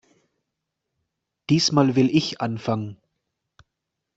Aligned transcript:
Diesmal 1.51 1.95
will 1.95 2.09
ich 2.09 2.41
anfangen. 2.41 2.97